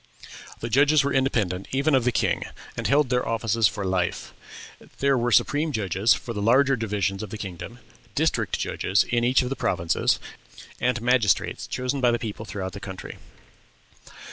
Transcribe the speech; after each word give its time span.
The 0.61 0.69
judges 0.71 1.03
were 1.03 1.13
independent 1.13 1.67
even 1.71 1.93
of 1.93 2.05
the 2.05 2.11
king, 2.11 2.45
and 2.75 2.87
held 2.87 3.09
their 3.11 3.27
offices 3.29 3.67
for 3.67 3.85
life. 3.85 4.33
There 4.97 5.15
were 5.15 5.31
supreme 5.31 5.71
judges 5.71 6.15
for 6.15 6.33
the 6.33 6.41
larger 6.41 6.75
divisions 6.75 7.21
of 7.21 7.29
the 7.29 7.37
kingdom, 7.37 7.77
district 8.15 8.57
judges 8.57 9.03
in 9.03 9.23
each 9.23 9.43
of 9.43 9.49
the 9.49 9.55
provinces, 9.55 10.17
and 10.79 10.99
magistrates 11.03 11.67
chosen 11.67 12.01
by 12.01 12.09
the 12.09 12.17
people 12.17 12.45
throughout 12.45 12.73
the 12.73 12.79
country. 12.79 13.19